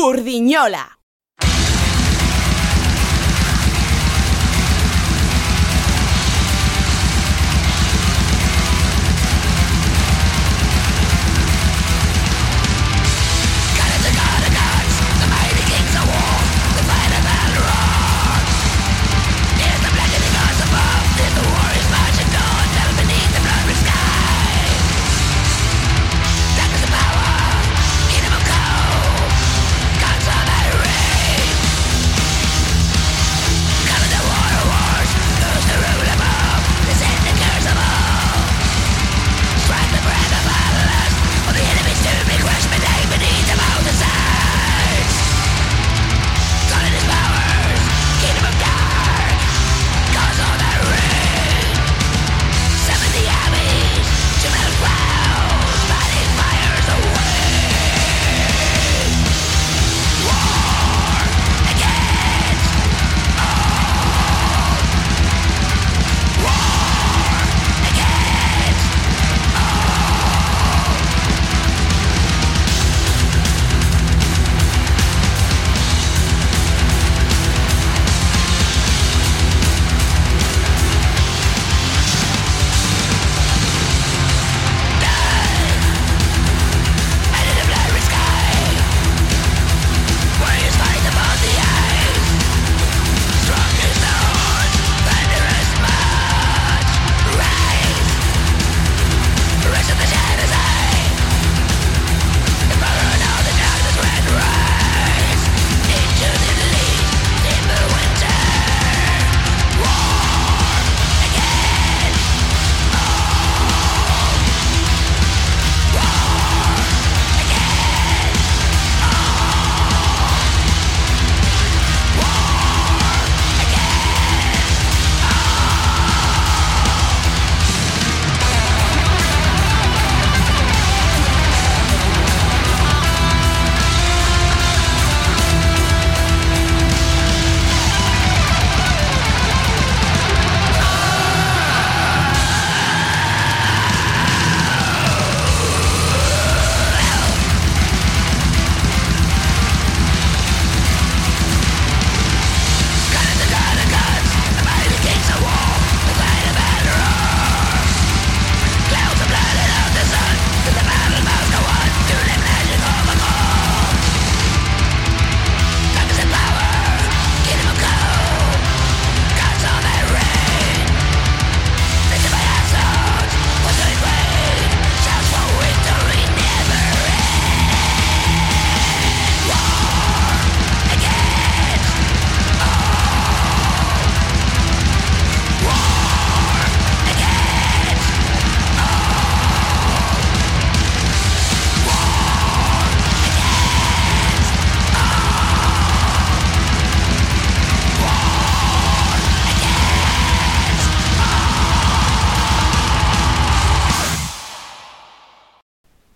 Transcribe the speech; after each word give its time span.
Burdiñola. 0.00 0.99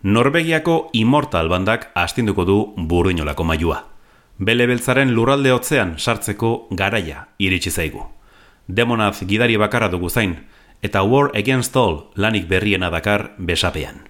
Norvegiako 0.05 0.91
Immortal 0.93 1.49
bandak 1.49 1.87
astinduko 1.97 2.45
du 2.45 2.57
buruinolako 2.77 3.45
mailua. 3.49 3.79
Bele 4.37 4.67
beltzaren 4.69 5.15
lurralde 5.17 5.49
hotzean 5.55 5.95
sartzeko 5.97 6.51
garaia 6.77 7.23
iritsi 7.41 7.71
zaigu. 7.73 8.03
Demonaz 8.69 9.25
gidari 9.25 9.57
bakarra 9.57 9.89
dugu 9.89 10.11
zain, 10.11 10.37
eta 10.83 11.03
War 11.09 11.31
Against 11.35 11.77
All 11.77 12.03
lanik 12.17 12.45
berriena 12.53 12.91
dakar 12.93 13.31
besapean. 13.39 14.05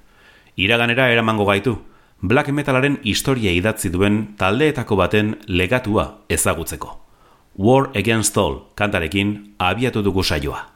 Iraganera 0.57 1.13
eramango 1.13 1.47
gaitu, 1.47 1.79
black 2.21 2.51
metalaren 2.51 2.99
historia 3.05 3.55
idatzi 3.55 3.89
duen 3.89 4.35
taldeetako 4.37 4.97
baten 4.97 5.37
legatua 5.47 6.25
ezagutzeko. 6.29 6.99
War 7.55 7.93
Against 7.95 8.37
All 8.37 8.65
kantarekin 8.75 9.55
abiatu 9.59 10.03
dugu 10.03 10.25
saioa. 10.25 10.73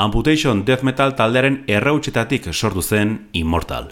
Amputation 0.00 0.64
Death 0.64 0.80
Metal 0.80 1.10
taldearen 1.12 1.58
errautsetatik 1.68 2.46
sortu 2.54 2.80
zen 2.80 3.28
Immortal. 3.36 3.90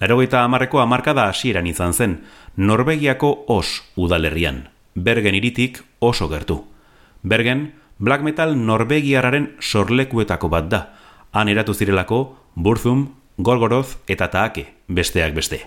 Larogeita 0.00 0.40
amarreko 0.42 0.80
amarkada 0.82 1.28
hasieran 1.30 1.68
izan 1.70 1.92
zen, 1.94 2.16
Norvegiako 2.56 3.44
os 3.46 3.84
udalerrian, 3.94 4.64
Bergen 4.96 5.36
iritik 5.38 5.78
oso 6.00 6.26
gertu. 6.28 6.64
Bergen, 7.22 7.74
Black 7.98 8.24
Metal 8.26 8.56
Norvegiararen 8.66 9.52
sorlekuetako 9.60 10.50
bat 10.50 10.66
da, 10.72 10.80
han 11.30 11.48
eratu 11.48 11.74
zirelako 11.74 12.18
Burzum, 12.56 13.06
Golgoroth 13.36 13.94
eta 14.08 14.32
Taake, 14.34 14.66
besteak 14.88 15.38
beste. 15.38 15.60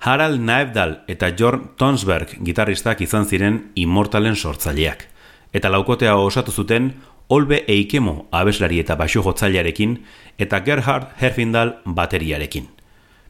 Harald 0.00 0.44
Naevdal 0.44 0.98
eta 1.08 1.32
Jorn 1.32 1.70
Tonsberg 1.80 2.36
gitarristak 2.44 3.00
izan 3.00 3.24
ziren 3.24 3.70
Immortalen 3.74 4.36
sortzaileak, 4.36 5.08
eta 5.54 5.72
laukotea 5.72 6.12
osatu 6.20 6.52
zuten 6.52 6.92
Olbe 7.28 7.64
Eikemo 7.68 8.28
abeslari 8.30 8.78
eta 8.82 8.96
basu 9.00 9.22
jotzailearekin 9.24 9.96
eta 10.38 10.60
Gerhard 10.60 11.08
Herfindal 11.20 11.78
bateriarekin. 11.84 12.68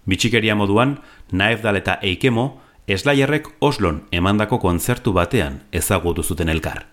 Bitxikeria 0.06 0.56
moduan, 0.58 0.98
Naefdal 1.30 1.78
eta 1.78 1.98
Eikemo 2.02 2.60
eslaierrek 2.86 3.48
Oslon 3.60 4.02
emandako 4.10 4.58
kontzertu 4.58 5.12
batean 5.12 5.62
ezagutu 5.72 6.22
zuten 6.22 6.48
elkar. 6.48 6.86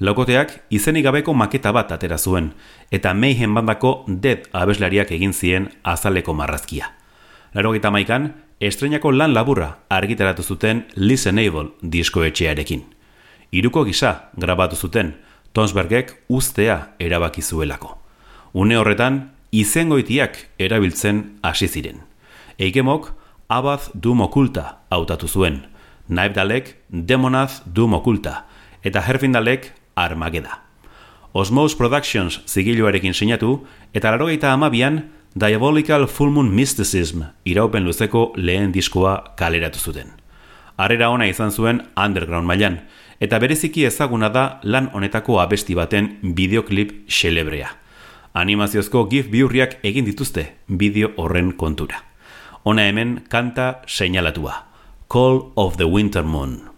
Lokoteak 0.00 0.64
izenik 0.70 1.04
gabeko 1.06 1.32
maketa 1.34 1.70
bat 1.72 1.92
atera 1.92 2.18
zuen 2.18 2.52
eta 2.90 3.14
meihen 3.14 3.54
bandako 3.54 4.04
dead 4.08 4.48
abeslariak 4.52 5.12
egin 5.12 5.32
zien 5.32 5.68
azaleko 5.84 6.34
marrazkia. 6.34 6.90
Laro 7.54 7.72
gita 7.72 7.90
maikan, 7.90 8.32
estrenako 8.60 9.12
lan 9.12 9.34
laburra 9.34 9.76
argitaratu 9.88 10.42
zuten 10.42 10.86
Listenable 10.96 11.70
diskoetxearekin. 11.82 12.82
Iruko 13.52 13.84
gisa 13.84 14.32
grabatu 14.36 14.76
zuten, 14.76 15.14
Tonsbergek 15.52 16.14
ustea 16.28 16.94
erabaki 16.98 17.42
zuelako. 17.42 17.98
Une 18.54 18.76
horretan, 18.78 19.32
izengoitiak 19.52 20.38
erabiltzen 20.58 21.38
hasi 21.42 21.68
ziren. 21.68 22.00
Eigemok 22.58 23.12
Abaz 23.48 23.90
Doom 23.92 24.22
Okulta 24.24 24.78
hautatu 24.90 25.28
zuen, 25.28 25.66
Naibdalek 26.08 26.76
Demonaz 26.88 27.62
Doom 27.66 27.94
Okulta, 27.94 28.46
eta 28.82 29.02
Herfindalek 29.04 29.72
Armageda. 29.94 30.62
Osmos 31.32 31.76
Productions 31.76 32.40
zigiluarekin 32.48 33.14
sinatu, 33.14 33.66
eta 33.92 34.10
larogeita 34.10 34.52
amabian 34.52 35.10
Diabolical 35.34 36.06
Full 36.08 36.32
Moon 36.32 36.48
Mysticism 36.52 37.22
iraupen 37.44 37.84
luzeko 37.84 38.32
lehen 38.36 38.72
diskoa 38.72 39.34
kaleratu 39.36 39.80
zuten. 39.80 40.12
Arrera 40.76 41.08
ona 41.12 41.28
izan 41.28 41.52
zuen 41.52 41.82
underground 41.96 42.48
mailan, 42.48 42.80
eta 43.22 43.38
bereziki 43.38 43.84
ezaguna 43.86 44.28
da 44.34 44.58
lan 44.62 44.88
honetako 44.92 45.38
abesti 45.40 45.76
baten 45.78 46.08
bideoklip 46.34 46.90
xelebrea. 47.06 47.68
Animaziozko 48.34 49.04
gif 49.12 49.28
biurriak 49.30 49.78
egin 49.86 50.08
dituzte 50.08 50.48
bideo 50.66 51.12
horren 51.16 51.52
kontura. 51.52 52.02
Ona 52.64 52.88
hemen 52.90 53.20
kanta 53.28 53.82
seinalatua. 53.86 54.58
Call 55.08 55.52
of 55.56 55.76
the 55.76 55.86
Winter 55.86 56.24
Moon. 56.24 56.71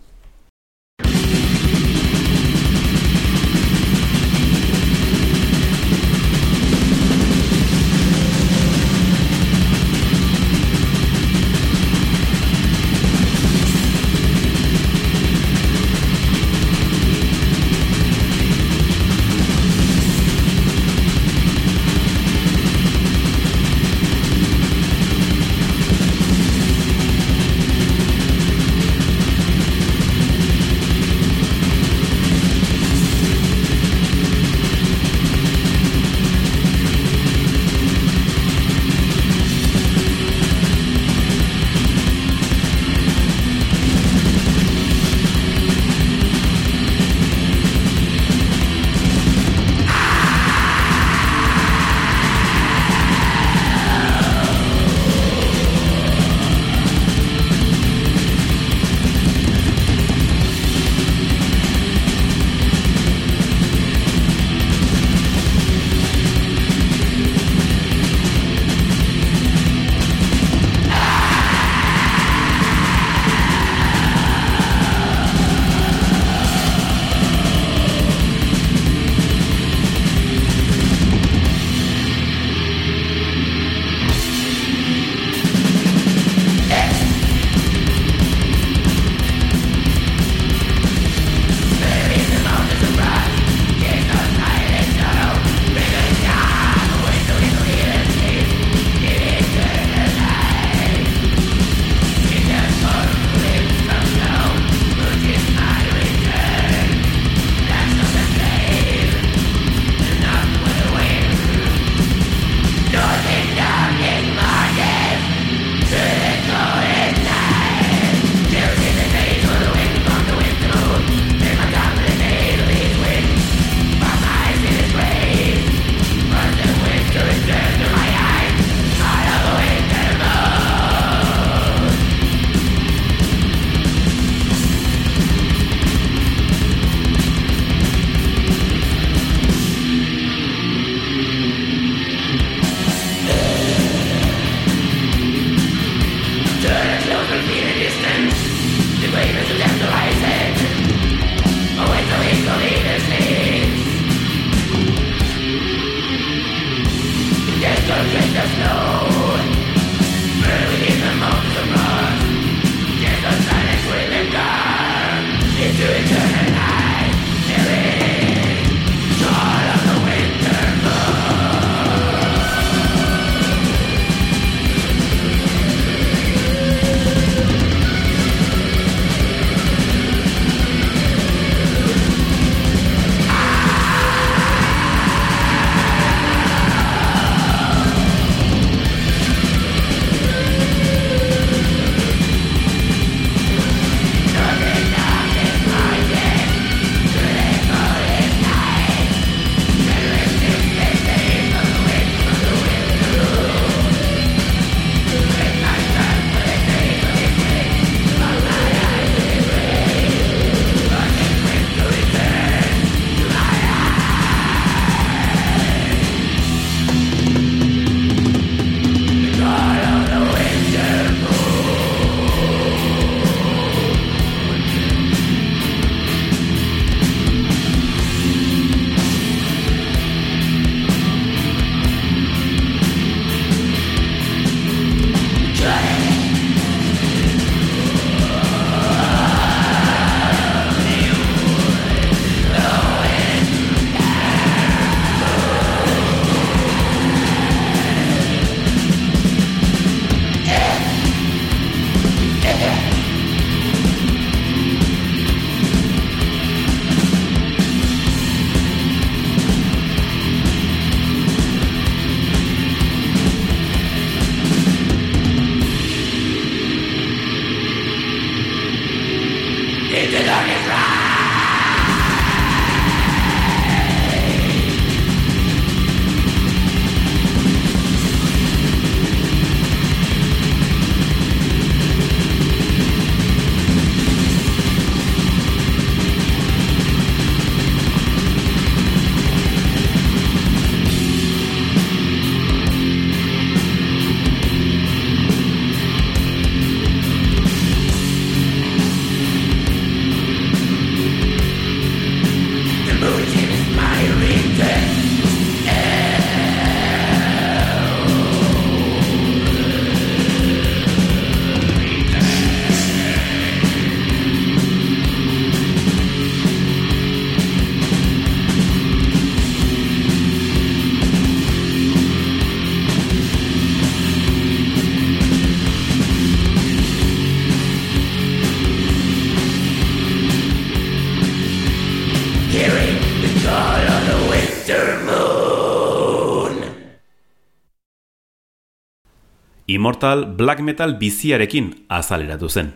Immortal 339.85 340.25
black 340.25 340.61
metal 340.61 340.95
biziarekin 340.97 341.67
azaleratu 341.93 342.49
zen. 342.49 342.71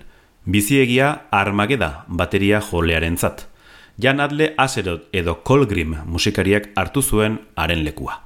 Biziegia 0.44 1.06
armageda 1.30 2.04
bateria 2.08 2.60
jolearen 2.60 3.16
zat. 3.16 3.46
Jan 3.96 4.20
Adle 4.20 4.50
Aserot 4.58 5.06
edo 5.12 5.38
Colgrim 5.42 5.94
musikariak 6.04 6.66
hartu 6.76 7.00
zuen 7.02 7.38
haren 7.56 7.80
lekua. 7.86 8.18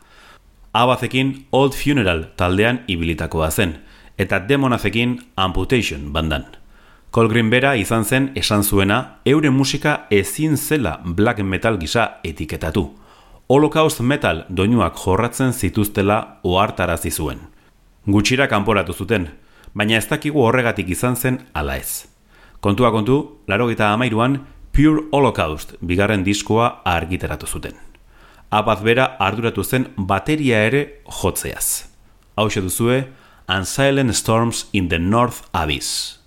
Abazekin 0.72 1.46
Old 1.52 1.78
Funeral 1.78 2.24
taldean 2.36 2.80
ibilitakoa 2.88 3.52
zen, 3.52 3.76
eta 4.18 4.42
Demonazekin 4.48 5.14
Amputation 5.36 6.10
bandan. 6.12 6.48
Colgrim 7.14 7.50
bera 7.54 7.76
izan 7.76 8.04
zen 8.04 8.32
esan 8.34 8.64
zuena 8.64 9.20
eure 9.24 9.50
musika 9.50 10.08
ezin 10.10 10.56
zela 10.56 10.98
black 11.04 11.38
metal 11.38 11.78
gisa 11.78 12.18
etiketatu. 12.24 12.88
Holocaust 13.48 14.00
metal 14.00 14.42
doinuak 14.48 14.98
jorratzen 15.06 15.52
zituztela 15.52 16.40
ohartarazi 16.42 17.10
zuen. 17.10 17.52
Gutxira 18.06 18.49
kanporatu 18.50 18.92
zuten, 18.92 19.28
baina 19.78 19.94
ez 19.94 20.09
dakigu 20.11 20.42
horregatik 20.42 20.88
izan 20.90 21.14
zen 21.14 21.37
ala 21.54 21.76
ez. 21.78 22.09
Kontua 22.61 22.90
kontu, 22.90 23.38
laro 23.47 23.68
gita 23.68 23.92
amairuan, 23.92 24.40
Pure 24.73 25.04
Holocaust 25.12 25.76
bigarren 25.80 26.25
diskoa 26.25 26.82
argitaratu 26.85 27.47
zuten. 27.47 27.76
Abaz 28.50 28.80
bera 28.82 29.04
arduratu 29.21 29.62
zen 29.62 29.87
bateria 29.97 30.64
ere 30.66 31.02
jotzeaz. 31.06 31.87
Hau 32.35 32.49
duzue, 32.49 33.06
Unsilent 33.49 34.14
Storms 34.14 34.66
in 34.73 34.88
the 34.88 34.99
North 34.99 35.42
Abyss. 35.52 36.21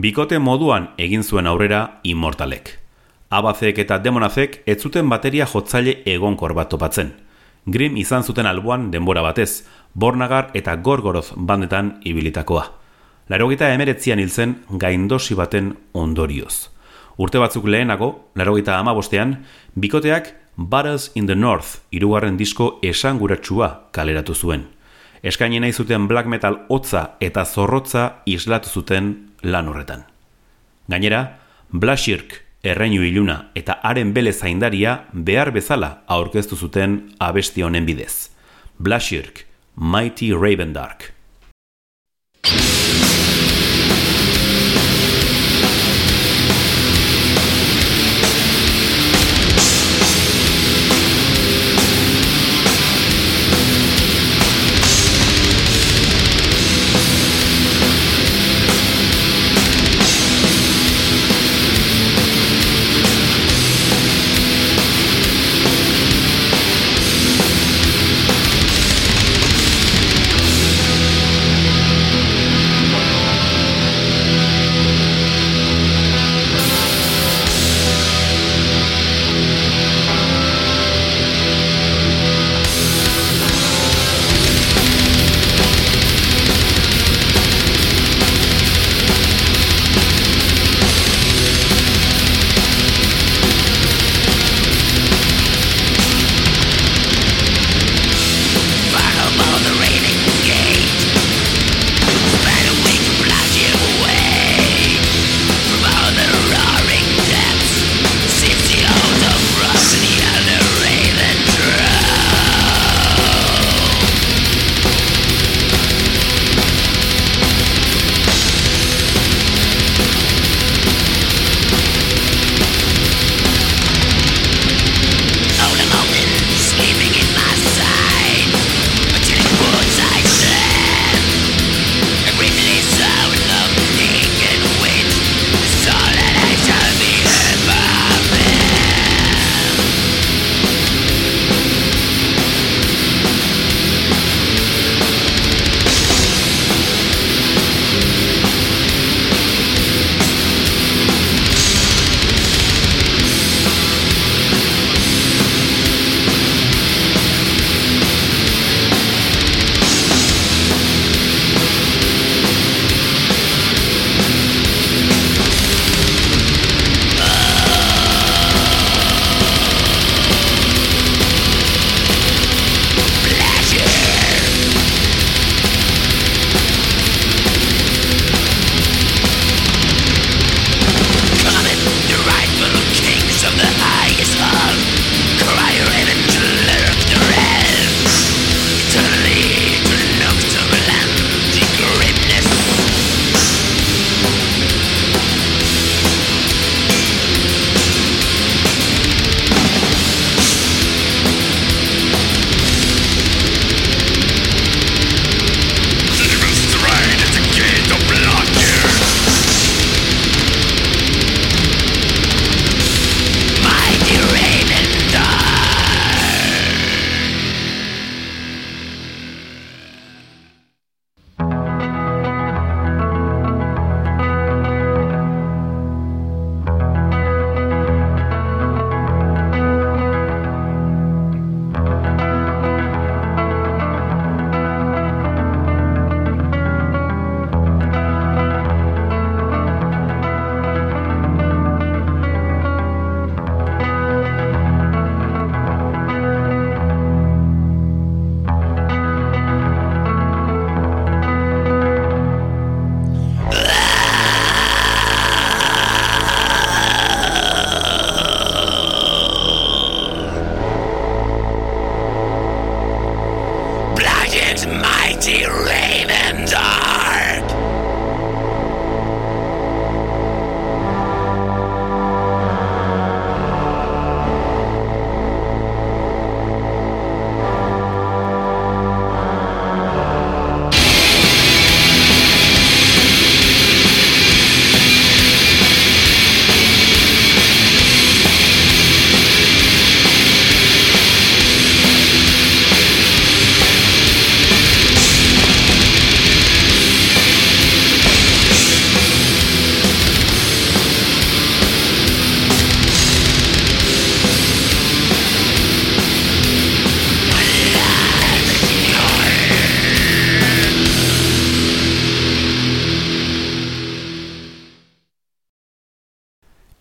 Bikote 0.00 0.38
moduan 0.38 0.86
egin 0.96 1.20
zuen 1.26 1.48
aurrera 1.50 2.00
Immortalek. 2.08 2.70
Abazek 3.36 3.80
eta 3.82 3.98
Demonazek 4.00 4.54
ez 4.64 4.78
zuten 4.80 5.10
bateria 5.12 5.44
jotzaile 5.50 5.98
egonkor 6.08 6.54
bat 6.56 6.70
topatzen. 6.72 7.10
Grim 7.66 7.98
izan 8.00 8.24
zuten 8.24 8.46
alboan 8.48 8.86
denbora 8.94 9.20
batez, 9.26 9.66
Bornagar 9.92 10.48
eta 10.54 10.76
Gorgoroz 10.76 11.34
bandetan 11.36 11.98
ibilitakoa. 12.06 12.64
Larogita 13.28 13.68
emeretzian 13.74 14.22
hil 14.22 14.30
zen 14.30 14.56
gaindosi 14.70 15.36
baten 15.36 15.74
ondorioz. 15.92 16.70
Urte 17.18 17.42
batzuk 17.42 17.68
lehenago, 17.68 18.30
larogita 18.34 18.78
amabostean, 18.78 19.42
bikoteak 19.74 20.32
Battles 20.56 21.10
in 21.14 21.26
the 21.26 21.36
North 21.36 21.82
irugarren 21.90 22.38
disko 22.40 22.78
esanguratsua 22.82 23.90
kaleratu 23.92 24.34
zuen. 24.34 24.70
Eskaini 25.22 25.60
nahi 25.60 25.72
zuten 25.72 26.08
black 26.08 26.26
metal 26.26 26.62
hotza 26.68 27.02
eta 27.20 27.44
zorrotza 27.44 28.22
islatu 28.26 28.68
zuten 28.68 29.10
lan 29.42 29.68
horretan. 29.68 30.04
Gainera, 30.88 31.36
Blashirk 31.72 32.40
erreinu 32.64 33.04
iluna 33.04 33.50
eta 33.54 33.78
haren 33.84 34.14
bele 34.16 34.32
zaindaria 34.32 34.96
behar 35.12 35.52
bezala 35.52 36.02
aurkeztu 36.06 36.56
zuten 36.56 37.00
abesti 37.18 37.62
honen 37.62 37.86
bidez. 37.86 38.30
Blashirk, 38.78 39.44
Mighty 39.76 40.32
Raven 40.32 40.72
Dark. 40.72 41.12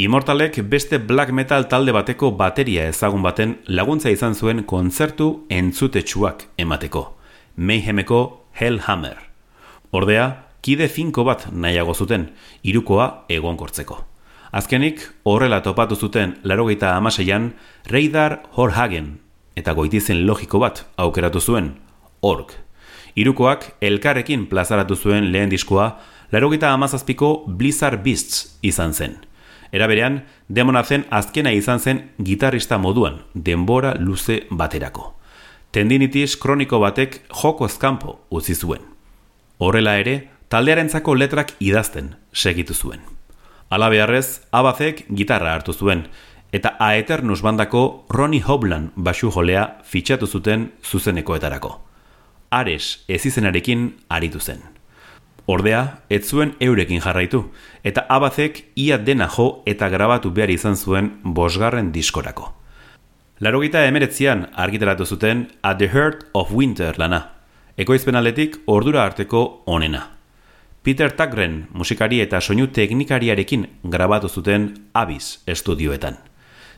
Immortalek 0.02 0.62
beste 0.70 0.98
black 0.98 1.34
metal 1.36 1.66
talde 1.68 1.92
bateko 1.92 2.30
bateria 2.40 2.86
ezagun 2.88 3.20
baten 3.20 3.58
laguntza 3.68 4.08
izan 4.14 4.32
zuen 4.32 4.62
kontzertu 4.64 5.26
entzutetsuak 5.52 6.46
emateko. 6.56 7.02
Mayhemeko 7.58 8.22
Hellhammer. 8.56 9.18
Ordea, 9.92 10.46
kide 10.64 10.88
finko 10.88 11.26
bat 11.28 11.50
nahiago 11.52 11.92
zuten, 11.92 12.30
irukoa 12.64 13.10
egonkortzeko. 13.28 14.00
Azkenik, 14.56 15.04
horrela 15.28 15.60
topatu 15.68 16.00
zuten 16.00 16.38
larogeita 16.48 16.96
amaseian, 16.96 17.52
Reidar 17.92 18.40
Horhagen 18.56 19.18
eta 19.60 19.76
goitizen 19.76 20.24
logiko 20.24 20.64
bat 20.64 20.86
aukeratu 20.96 21.44
zuen, 21.44 21.74
Ork. 22.22 22.56
Irukoak 23.20 23.74
elkarrekin 23.84 24.48
plazaratu 24.48 24.96
zuen 24.96 25.34
lehen 25.34 25.52
diskoa, 25.52 25.98
larogeita 26.32 26.72
amazazpiko 26.72 27.44
Blizzard 27.50 28.00
Beasts 28.00 28.56
izan 28.64 28.96
zen. 28.96 29.26
Era 29.72 29.88
berean, 29.88 30.24
demona 30.48 30.84
zen 30.84 31.06
azkena 31.10 31.52
izan 31.54 31.80
zen 31.80 32.02
gitarrista 32.18 32.78
moduan, 32.78 33.22
denbora 33.34 33.94
luze 34.00 34.42
baterako. 34.50 35.14
Tendinitis 35.72 36.36
kroniko 36.42 36.80
batek 36.82 37.22
joko 37.30 37.68
ezkampo 37.70 38.20
utzi 38.34 38.56
zuen. 38.56 38.82
Horrela 39.60 39.98
ere, 40.02 40.30
taldearentzako 40.50 41.14
letrak 41.16 41.54
idazten 41.60 42.16
segitu 42.34 42.74
zuen. 42.74 43.04
Ala 43.70 43.90
beharrez, 43.94 44.42
abazek 44.52 45.06
gitarra 45.14 45.54
hartu 45.54 45.74
zuen, 45.74 46.08
eta 46.52 46.74
Aeternus 46.80 47.44
bandako 47.46 48.06
Ronnie 48.10 48.42
Hoblan 48.42 48.90
basu 48.96 49.30
jolea 49.32 49.68
fitxatu 49.86 50.26
zuten 50.26 50.72
zuzenekoetarako. 50.82 51.76
Ares 52.50 53.06
ez 53.08 53.26
izenarekin 53.30 53.92
aritu 54.10 54.40
zen. 54.40 54.79
Ordea, 55.50 56.04
ez 56.14 56.28
zuen 56.30 56.52
eurekin 56.62 57.00
jarraitu, 57.02 57.40
eta 57.82 58.04
abazek 58.14 58.60
ia 58.78 59.00
dena 59.02 59.26
jo 59.34 59.64
eta 59.66 59.88
grabatu 59.90 60.30
behar 60.30 60.52
izan 60.54 60.76
zuen 60.78 61.08
bosgarren 61.24 61.88
diskorako. 61.92 62.52
Larogita 63.42 63.82
emeretzian 63.88 64.44
argitaratu 64.54 65.08
zuten 65.10 65.48
At 65.64 65.80
the 65.80 65.88
Heart 65.90 66.28
of 66.38 66.52
Winter 66.54 67.00
lana, 67.02 67.22
ekoizpen 67.78 68.20
aletik 68.20 68.60
ordura 68.68 69.02
arteko 69.10 69.64
onena. 69.66 70.04
Peter 70.84 71.10
Tagren 71.18 71.66
musikari 71.74 72.22
eta 72.22 72.42
soinu 72.42 72.68
teknikariarekin 72.68 73.66
grabatu 73.84 74.30
zuten 74.30 74.70
Abyss 74.94 75.42
estudioetan. 75.48 76.22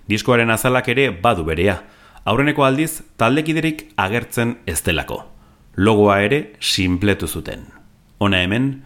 Diskoaren 0.07 0.49
azalak 0.49 0.87
ere 0.95 1.09
badu 1.11 1.43
berea. 1.43 1.81
Aurreneko 2.23 2.63
aldiz, 2.63 3.03
taldekiderik 3.17 3.89
agertzen 3.97 4.59
ez 4.65 4.79
delako. 4.85 5.25
Logoa 5.75 6.21
ere 6.23 6.43
sinpletu 6.61 7.27
zuten. 7.27 7.80
Hona 8.21 8.37
hemen, 8.45 8.83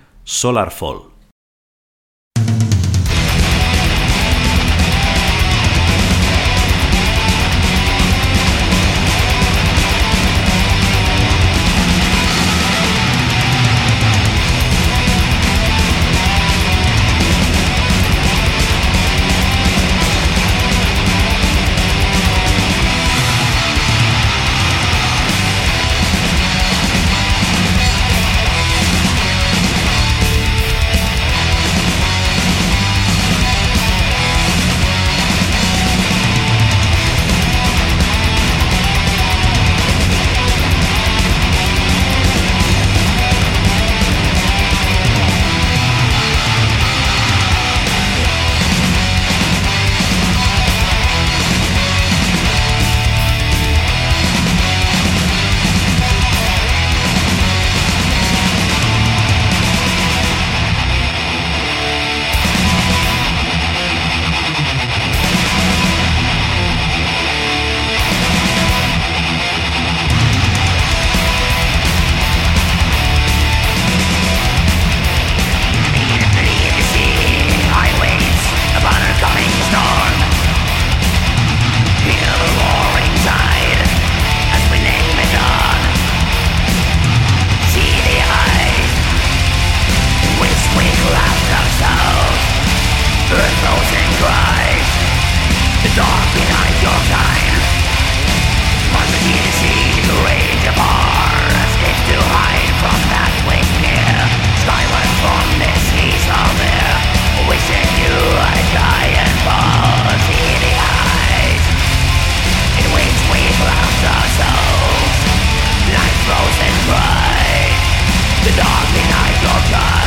Behind 118.95 119.41
your 119.43 119.61
gun 119.71 120.04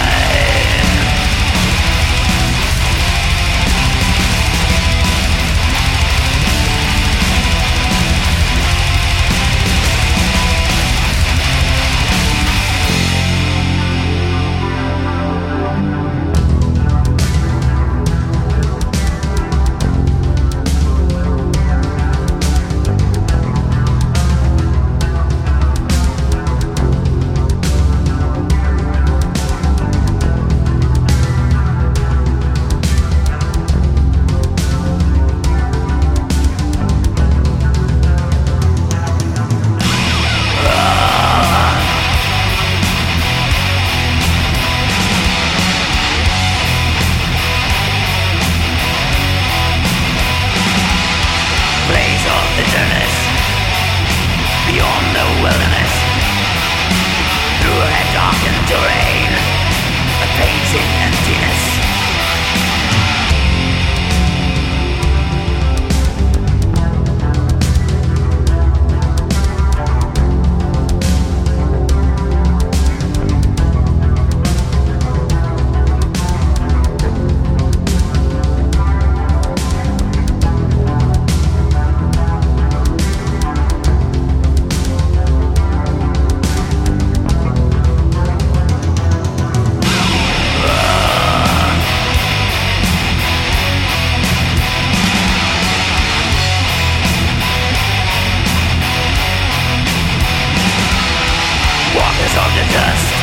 Survivors 102.29 102.45
of 102.45 102.53
the 102.57 102.67
dust. 102.75 103.15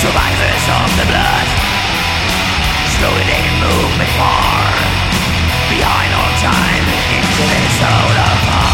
Survivors 0.00 0.64
of 0.68 0.88
the 0.98 1.06
blood. 1.08 1.48
Slowly 2.92 3.24
they 3.24 3.44
move 3.60 3.96
far. 4.18 4.64
Behind 5.70 6.12
all 6.12 6.32
time 6.38 6.84
Into 7.16 7.42
this 7.48 7.72
soul 7.80 7.88
of 7.88 8.40
heart 8.52 8.73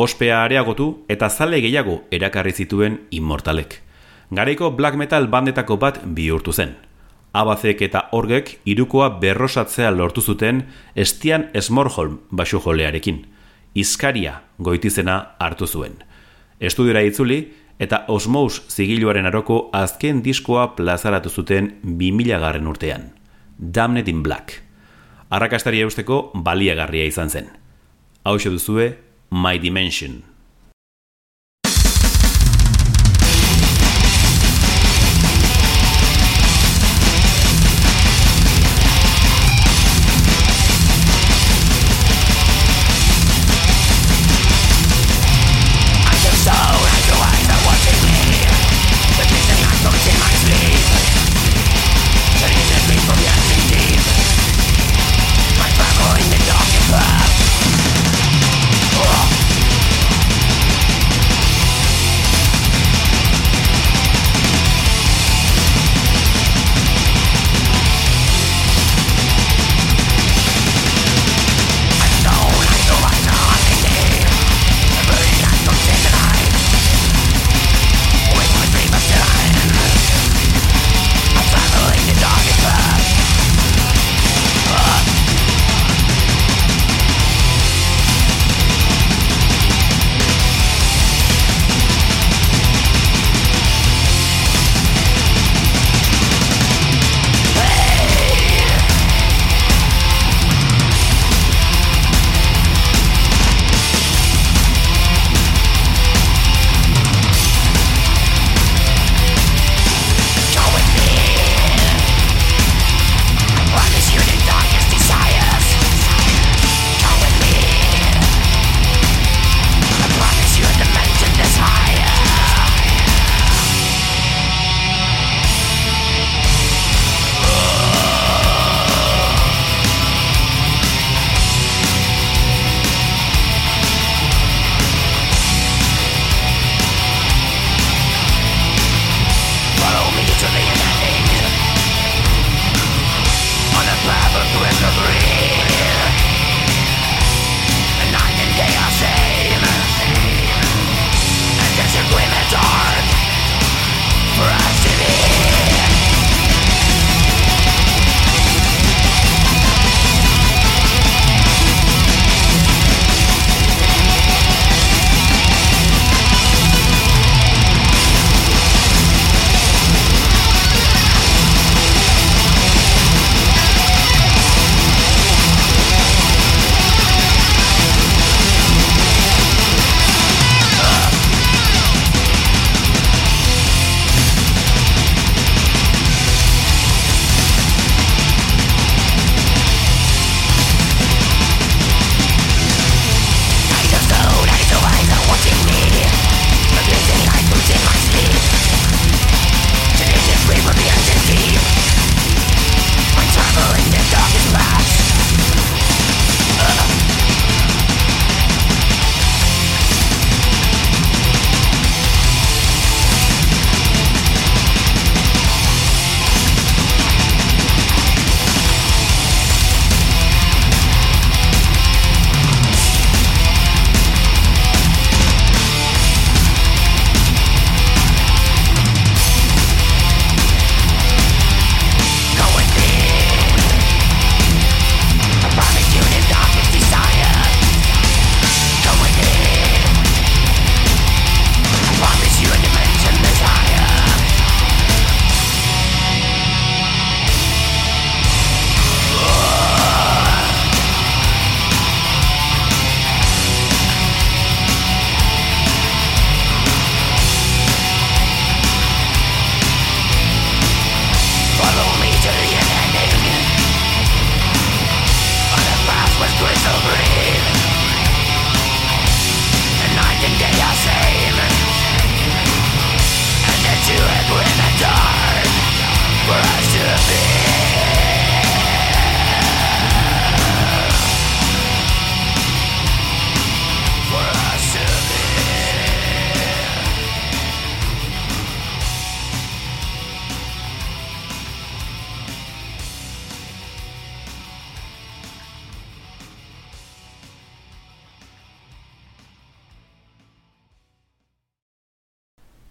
ospea 0.00 0.44
areagotu 0.44 0.86
eta 1.12 1.28
zale 1.28 1.60
gehiago 1.60 1.96
erakarri 2.10 2.52
zituen 2.52 3.00
immortalek. 3.10 3.82
Garaiko 4.32 4.70
black 4.78 4.96
metal 4.96 5.26
bandetako 5.28 5.76
bat 5.76 6.00
bihurtu 6.04 6.52
zen. 6.52 6.76
Abazek 7.36 7.82
eta 7.86 8.06
orgek 8.16 8.56
irukoa 8.64 9.10
berrosatzea 9.20 9.90
lortu 9.90 10.22
zuten 10.22 10.62
Estian 10.96 11.50
Smorholm 11.60 12.16
basu 12.30 12.62
jolearekin. 12.64 13.26
Izkaria 13.74 14.40
goitizena 14.58 15.18
hartu 15.38 15.66
zuen. 15.66 16.00
Estudiora 16.60 17.04
itzuli 17.06 17.42
eta 17.78 18.04
Osmous 18.08 18.62
zigiluaren 18.70 19.28
aroko 19.28 19.68
azken 19.72 20.24
diskoa 20.24 20.74
plazaratu 20.76 21.30
zuten 21.30 21.74
2000 21.84 22.40
garren 22.40 22.66
urtean. 22.66 23.10
Damned 23.58 24.08
in 24.08 24.22
Black. 24.22 24.62
Arrakastari 25.30 25.84
eusteko 25.84 26.30
baliagarria 26.34 27.04
izan 27.06 27.30
zen. 27.30 27.52
Hau 28.24 28.36
duzue, 28.38 29.09
my 29.30 29.56
dimension. 29.56 30.24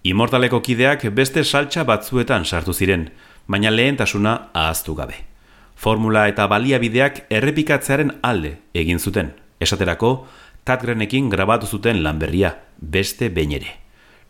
Immortaleko 0.09 0.61
kideak 0.65 1.03
beste 1.13 1.43
saltsa 1.43 1.83
batzuetan 1.85 2.45
sartu 2.45 2.73
ziren, 2.73 3.09
baina 3.45 3.69
lehentasuna 3.69 4.31
ahaztu 4.57 4.95
gabe. 4.97 5.19
Formula 5.75 6.23
eta 6.31 6.47
baliabideak 6.49 7.25
errepikatzearen 7.29 8.15
alde 8.25 8.55
egin 8.73 8.99
zuten. 8.99 9.35
Esaterako, 9.59 10.25
Tatgrenekin 10.65 11.29
grabatu 11.29 11.67
zuten 11.67 12.01
lanberria, 12.03 12.55
beste 12.79 13.29
behin 13.29 13.53
ere. 13.59 13.75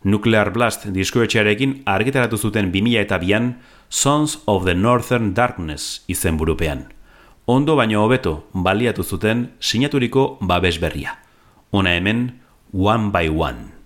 Nuclear 0.04 0.52
Blast 0.52 0.86
diskoetxearekin 0.92 1.80
argitaratu 1.86 2.36
zuten 2.36 2.70
2000 2.72 3.00
eta 3.06 3.18
bian 3.18 3.50
Sons 3.88 4.38
of 4.46 4.64
the 4.64 4.74
Northern 4.74 5.34
Darkness 5.34 6.04
izen 6.08 6.36
burupean. 6.36 6.86
Ondo 7.46 7.76
baino 7.76 8.04
hobeto 8.04 8.44
baliatu 8.52 9.04
zuten 9.04 9.50
sinaturiko 9.60 10.36
babes 10.40 10.78
berria. 10.80 11.18
Ona 11.70 11.96
hemen, 11.96 12.40
One 12.72 13.10
by 13.12 13.28
One. 13.28 13.79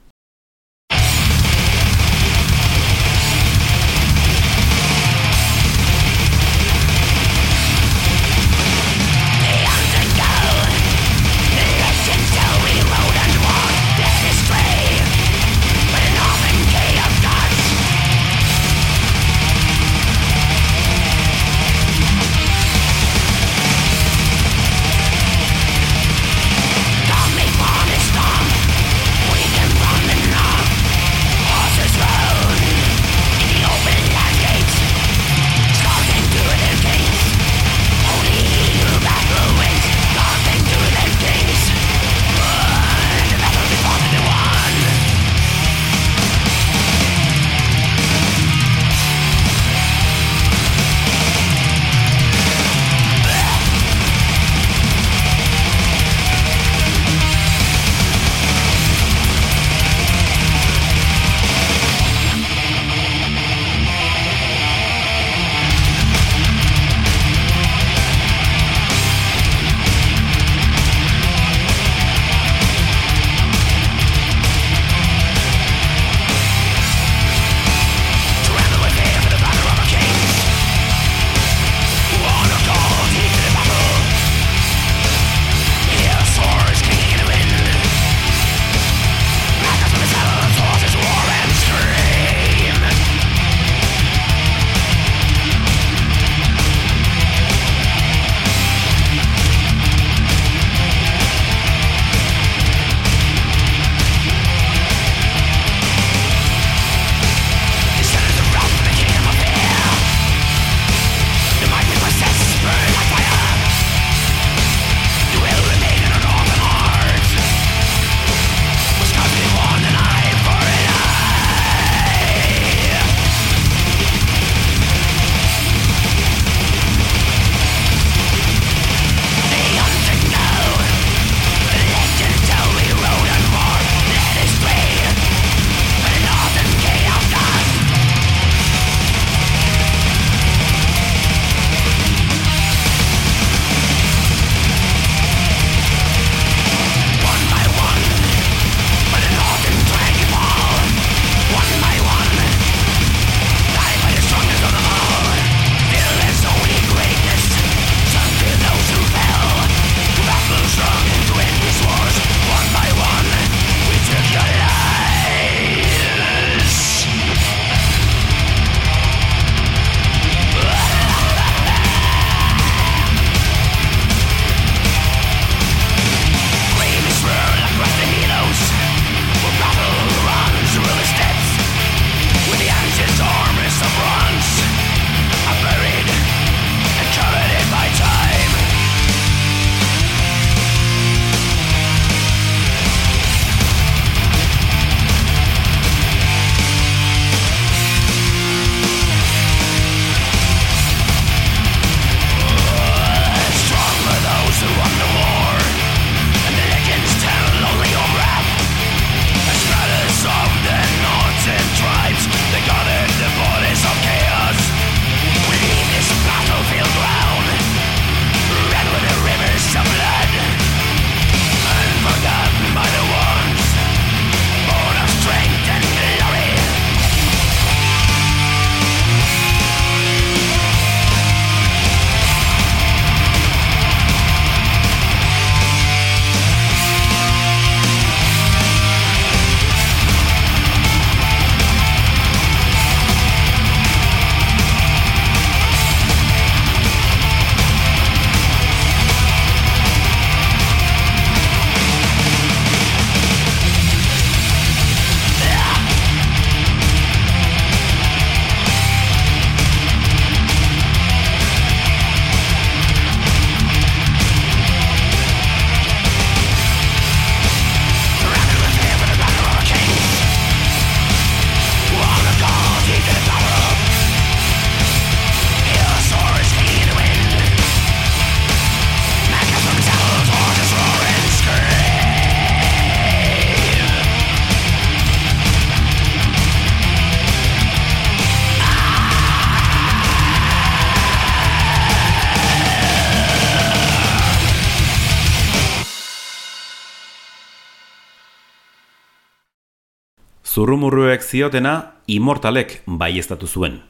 Zurrumurruek 300.54 301.24
ziotena 301.26 301.94
Immortalek 302.06 302.82
baiestatu 302.86 303.48
zuen. 303.50 303.80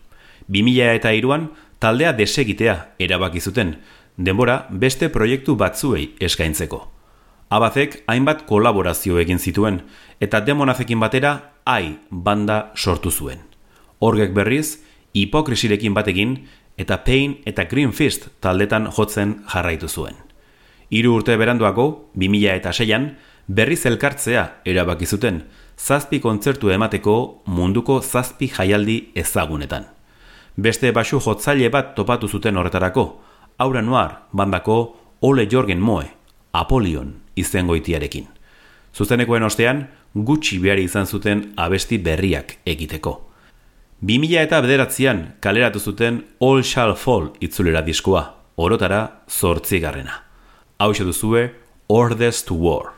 2000 0.49 0.95
eta 0.97 1.11
iruan 1.13 1.51
taldea 1.79 2.15
desegitea 2.17 2.77
erabaki 3.05 3.41
zuten, 3.41 3.75
denbora 4.17 4.55
beste 4.71 5.11
proiektu 5.13 5.59
batzuei 5.61 6.15
eskaintzeko. 6.25 6.79
Abazek 7.53 7.99
hainbat 8.09 8.47
kolaborazio 8.49 9.19
egin 9.21 9.39
zituen, 9.39 9.83
eta 10.25 10.41
demonazekin 10.41 11.03
batera 11.05 11.35
ai 11.67 11.99
banda 12.11 12.71
sortu 12.75 13.13
zuen. 13.13 13.43
Horgek 14.01 14.33
berriz, 14.33 14.79
hipokrisirekin 15.13 15.93
batekin, 15.93 16.39
eta 16.79 17.03
Pain 17.05 17.43
eta 17.45 17.69
Green 17.69 17.93
Fist 17.93 18.31
taldetan 18.41 18.89
jotzen 18.89 19.43
jarraitu 19.53 19.89
zuen. 19.89 20.17
Hiru 20.89 21.13
urte 21.19 21.37
beranduako, 21.37 22.09
2000 22.15 22.57
eta 22.57 22.73
seian, 22.73 23.11
berriz 23.49 23.85
elkartzea 23.85 24.63
erabaki 24.65 25.05
zuten, 25.05 25.43
zazpi 25.79 26.21
kontzertu 26.21 26.71
emateko 26.71 27.43
munduko 27.47 28.01
zazpi 28.01 28.49
jaialdi 28.49 29.11
ezagunetan. 29.15 29.85
Beste 30.57 30.93
basu 30.93 31.21
jotzaile 31.21 31.69
bat 31.71 31.95
topatu 31.95 32.29
zuten 32.29 32.57
horretarako, 32.57 33.21
Aura 33.59 33.83
Noir 33.83 34.11
bandako 34.33 34.97
Ole 35.23 35.47
Jorgen 35.51 35.81
Moe, 35.81 36.07
Apolion 36.53 37.15
izengoitiarekin. 37.37 38.27
Zuzenekoen 38.95 39.43
ostean, 39.43 39.89
gutxi 40.15 40.61
behar 40.63 40.79
izan 40.79 41.07
zuten 41.07 41.53
abesti 41.57 41.99
berriak 41.99 42.59
egiteko. 42.67 43.17
2000 44.05 44.43
eta 44.45 44.61
bederatzean 44.63 45.23
kaleratu 45.41 45.81
zuten 45.81 46.25
All 46.41 46.63
Shall 46.63 46.95
Fall 46.95 47.33
itzulera 47.41 47.83
diskoa, 47.83 48.25
orotara 48.57 49.25
zortzigarrena. 49.29 50.23
Hau 50.79 50.93
duzue, 50.93 51.55
Orders 51.89 52.45
to 52.45 52.55
War. 52.55 52.94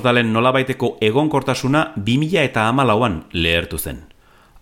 Immortalen 0.00 0.30
nolabaiteko 0.32 0.88
egonkortasuna 1.04 1.80
2000 1.96 2.40
eta 2.40 2.62
amalauan 2.70 3.18
lehertu 3.34 3.76
zen. 3.76 3.98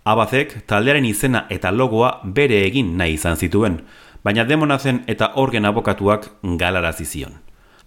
Abazek 0.03 0.65
taldearen 0.67 1.05
izena 1.07 1.45
eta 1.55 1.69
logoa 1.71 2.09
bere 2.25 2.57
egin 2.65 2.89
nahi 2.99 3.13
izan 3.15 3.39
zituen, 3.39 3.77
baina 4.21 4.43
demonazen 4.43 4.99
eta 5.07 5.29
orgen 5.39 5.63
abokatuak 5.69 6.27
galarazi 6.59 7.05
zion. 7.05 7.37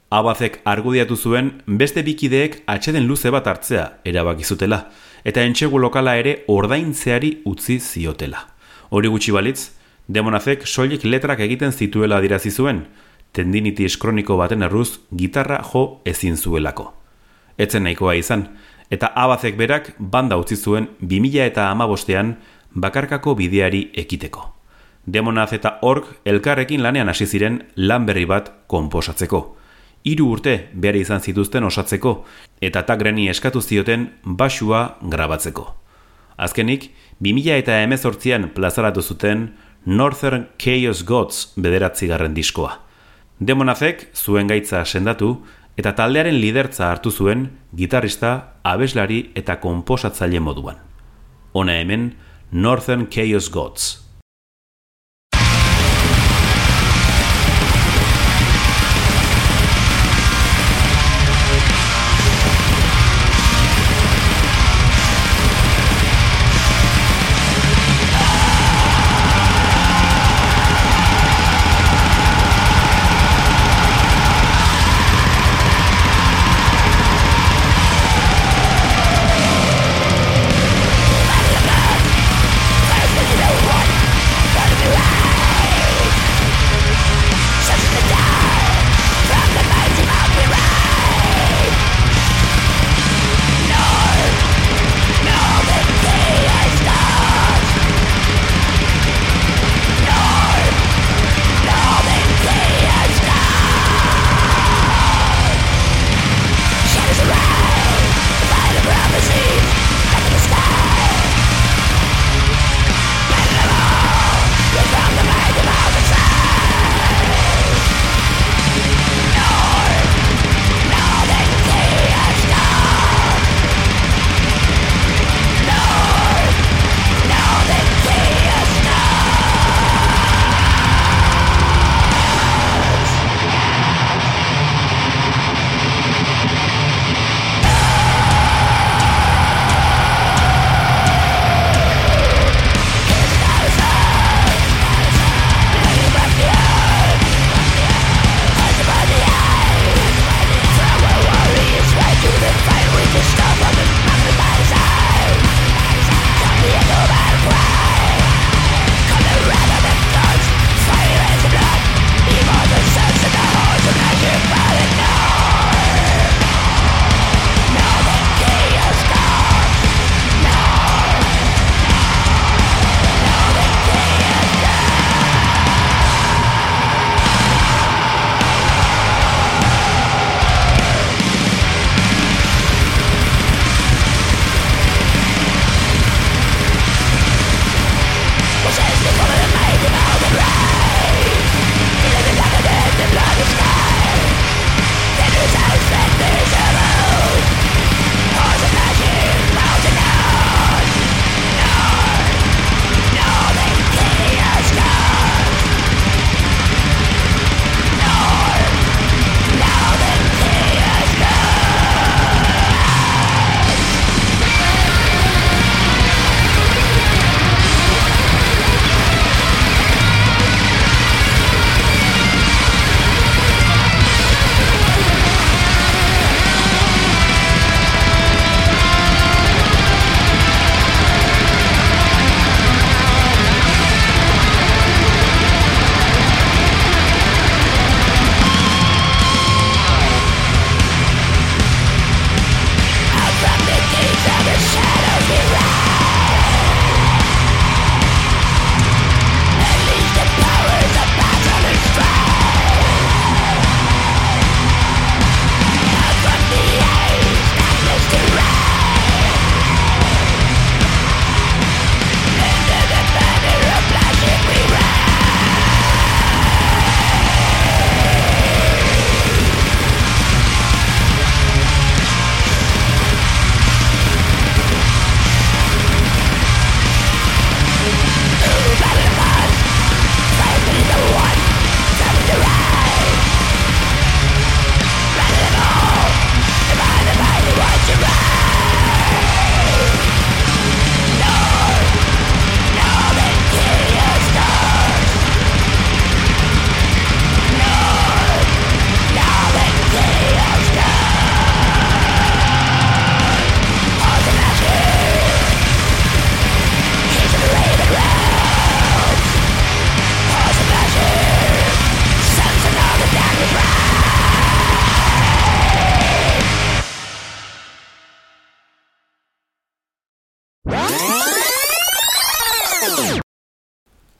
Abazek 0.08 0.62
argudiatu 0.64 1.16
zuen 1.16 1.50
beste 1.66 2.00
bikideek 2.06 2.62
atxeden 2.66 3.04
luze 3.04 3.28
bat 3.28 3.52
hartzea 3.52 3.84
erabakizutela, 4.04 4.86
eta 5.24 5.44
entxegu 5.44 5.82
lokala 5.84 6.16
ere 6.16 6.34
ordaintzeari 6.48 7.34
utzi 7.44 7.78
ziotela. 7.80 8.46
Hori 8.88 9.12
gutxi 9.12 9.36
balitz, 9.36 9.74
demonazek 10.08 10.64
soilik 10.64 11.04
letrak 11.04 11.44
egiten 11.44 11.76
zituela 11.76 12.16
adirazi 12.16 12.50
zuen, 12.50 12.86
tendinitis 13.36 13.98
kroniko 13.98 14.40
baten 14.40 14.62
erruz 14.62 15.02
gitarra 15.12 15.60
jo 15.68 16.00
ezin 16.06 16.40
zuelako. 16.40 17.01
Etzen 17.58 17.84
nahikoa 17.84 18.14
izan, 18.14 18.48
eta 18.90 19.12
abazek 19.16 19.56
berak 19.56 19.94
banda 19.98 20.36
utzi 20.36 20.56
zuen 20.56 20.88
2000 21.00 21.46
eta 21.46 21.70
amabostean 21.70 22.36
bakarkako 22.74 23.34
bideari 23.34 23.90
ekiteko. 23.94 24.48
Demonaz 25.06 25.52
eta 25.52 25.78
ork 25.82 26.06
elkarrekin 26.24 26.82
lanean 26.82 27.08
hasi 27.08 27.26
ziren 27.26 27.62
lan 27.76 28.06
berri 28.06 28.24
bat 28.24 28.52
konposatzeko. 28.66 29.42
Hiru 30.04 30.28
urte 30.34 30.68
behar 30.74 30.96
izan 30.98 31.20
zituzten 31.20 31.64
osatzeko 31.64 32.24
eta 32.60 32.82
tagreni 32.86 33.28
eskatu 33.30 33.60
zioten 33.62 34.08
basua 34.24 34.98
grabatzeko. 35.02 35.66
Azkenik, 36.36 36.90
2000 37.20 37.58
eta 37.58 37.82
emezortzian 37.82 38.50
plazaratu 38.54 39.02
zuten 39.02 39.52
Northern 39.86 40.48
Chaos 40.58 41.04
Gods 41.04 41.52
bederatzigarren 41.56 42.34
diskoa. 42.34 42.78
Demonazek 43.40 44.08
zuen 44.14 44.46
gaitza 44.46 44.84
sendatu 44.84 45.36
eta 45.76 45.94
taldearen 45.96 46.36
lidertza 46.40 46.90
hartu 46.90 47.10
zuen 47.10 47.48
gitarrista, 47.76 48.58
abeslari 48.62 49.30
eta 49.34 49.58
konposatzaile 49.60 50.40
moduan. 50.40 50.76
Hona 51.52 51.78
hemen 51.80 52.14
Northern 52.52 53.08
Chaos 53.08 53.50
Gods. 53.50 54.01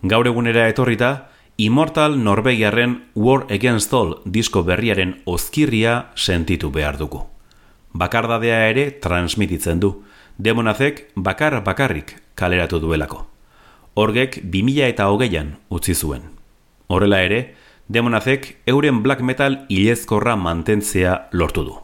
Gaur 0.02 0.26
egunera 0.26 0.66
etorrita, 0.66 1.28
Immortal 1.58 2.16
Norvegiarren 2.24 3.04
War 3.14 3.46
Against 3.54 3.92
All 3.94 4.16
disko 4.24 4.64
berriaren 4.66 5.20
ozkirria 5.30 6.08
sentitu 6.16 6.72
behar 6.74 6.96
dugu. 6.98 7.20
Bakardadea 7.94 8.64
ere 8.72 8.88
transmititzen 9.04 9.78
du, 9.78 9.92
demonazek 10.38 11.12
bakar 11.14 11.60
bakarrik 11.62 12.16
kaleratu 12.34 12.80
duelako. 12.82 13.28
Horgek 13.94 14.40
2000 14.42 14.88
eta 14.88 15.06
hogeian 15.06 15.54
utzi 15.70 15.94
zuen. 15.94 16.26
Horrela 16.88 17.22
ere, 17.22 17.54
demonazek 17.86 18.56
euren 18.66 19.04
black 19.04 19.22
metal 19.22 19.60
ilezkorra 19.68 20.34
mantentzea 20.34 21.28
lortu 21.30 21.62
du. 21.62 21.78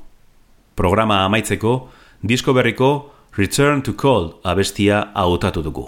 Programa 0.74 1.22
amaitzeko, 1.28 1.88
disko 2.22 2.52
berriko 2.52 3.12
Return 3.36 3.82
to 3.82 3.94
Cold 3.94 4.40
abestia 4.42 5.12
hautatu 5.14 5.62
dugu. 5.62 5.86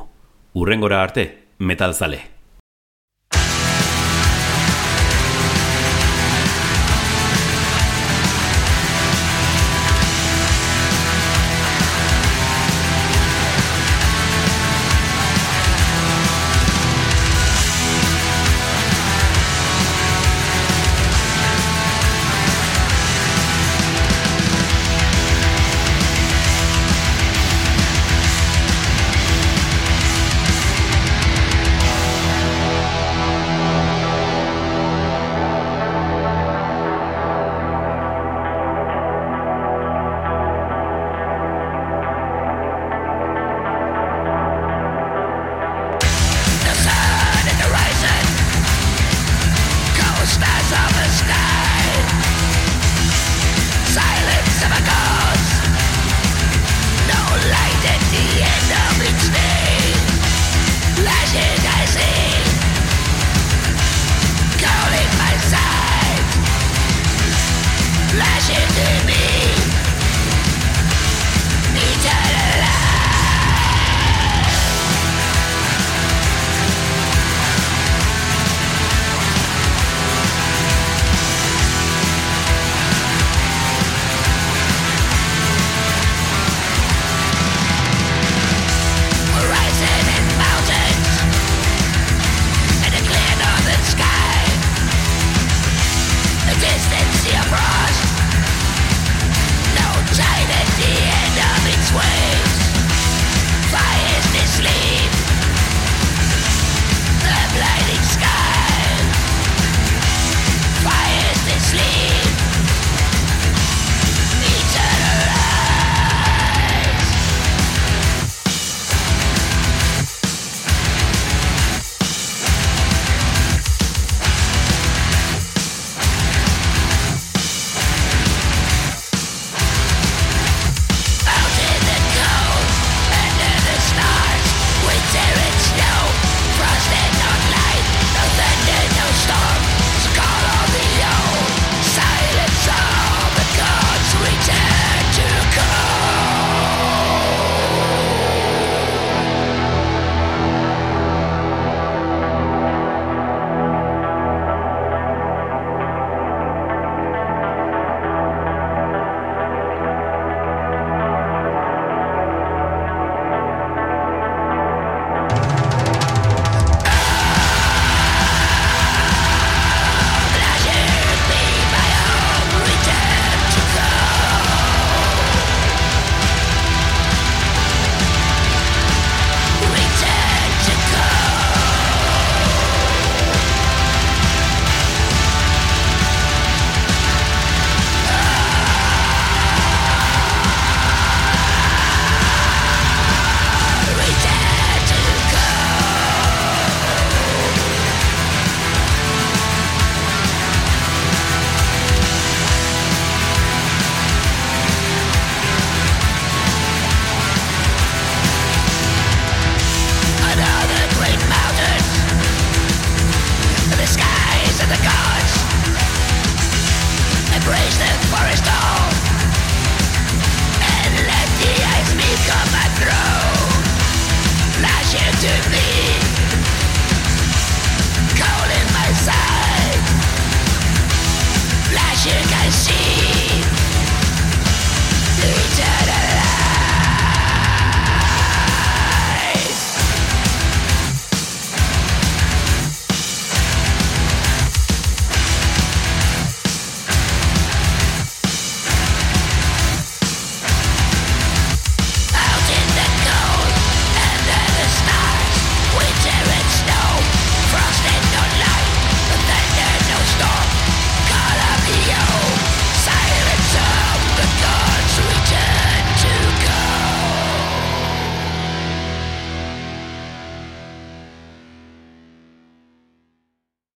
Urrengora 0.55 1.03
arte, 1.03 1.40
metal 1.61 1.93